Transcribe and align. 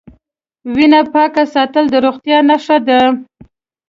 وینه 0.75 1.01
پاکه 1.13 1.43
ساتل 1.53 1.85
د 1.89 1.95
روغتیا 2.05 2.37
نښه 2.49 2.77
ده. 2.87 2.99